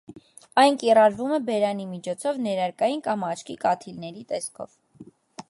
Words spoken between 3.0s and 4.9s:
կամ աչքի կաթիլների տեսքով։